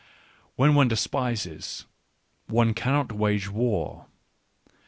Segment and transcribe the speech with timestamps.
[0.55, 1.85] Where one despises,
[2.47, 4.07] one cannot wage war.